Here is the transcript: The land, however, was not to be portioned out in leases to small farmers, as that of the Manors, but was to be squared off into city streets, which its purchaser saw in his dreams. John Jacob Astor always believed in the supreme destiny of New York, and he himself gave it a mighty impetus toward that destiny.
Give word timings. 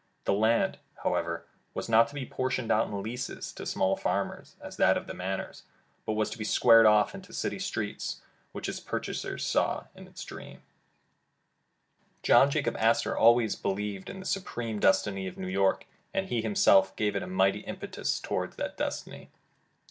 The 0.23 0.33
land, 0.33 0.79
however, 1.03 1.45
was 1.75 1.87
not 1.87 2.07
to 2.07 2.15
be 2.15 2.25
portioned 2.25 2.71
out 2.71 2.87
in 2.87 3.03
leases 3.03 3.53
to 3.53 3.67
small 3.67 3.95
farmers, 3.95 4.55
as 4.59 4.77
that 4.77 4.97
of 4.97 5.05
the 5.05 5.13
Manors, 5.13 5.61
but 6.07 6.13
was 6.13 6.31
to 6.31 6.39
be 6.39 6.43
squared 6.43 6.87
off 6.87 7.13
into 7.13 7.31
city 7.33 7.59
streets, 7.59 8.19
which 8.51 8.67
its 8.67 8.79
purchaser 8.79 9.37
saw 9.37 9.85
in 9.93 10.07
his 10.07 10.23
dreams. 10.25 10.63
John 12.23 12.49
Jacob 12.49 12.77
Astor 12.77 13.15
always 13.15 13.55
believed 13.55 14.09
in 14.09 14.19
the 14.19 14.25
supreme 14.25 14.79
destiny 14.79 15.27
of 15.27 15.37
New 15.37 15.45
York, 15.45 15.85
and 16.15 16.29
he 16.29 16.41
himself 16.41 16.95
gave 16.95 17.15
it 17.15 17.21
a 17.21 17.27
mighty 17.27 17.59
impetus 17.59 18.19
toward 18.19 18.53
that 18.53 18.77
destiny. 18.77 19.29